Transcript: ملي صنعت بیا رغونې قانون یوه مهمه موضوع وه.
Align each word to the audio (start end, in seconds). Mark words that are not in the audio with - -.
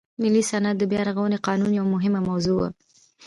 ملي 0.21 0.41
صنعت 0.49 0.79
بیا 0.91 1.01
رغونې 1.09 1.37
قانون 1.47 1.71
یوه 1.79 1.89
مهمه 1.95 2.19
موضوع 2.29 2.55
وه. 2.59 2.69